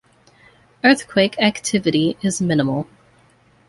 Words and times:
Earthquake 0.83 1.37
activity 1.37 2.17
is 2.23 2.41
minimal. 2.41 2.87